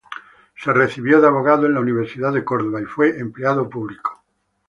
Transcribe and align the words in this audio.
Se 0.57 0.73
recibió 0.73 1.21
de 1.21 1.27
abogado 1.27 1.67
en 1.67 1.75
la 1.75 1.79
Universidad 1.79 2.33
de 2.33 2.43
Córdoba 2.43 2.81
y 2.81 2.85
fue 2.85 3.19
empleado 3.19 3.69
público. 3.69 4.23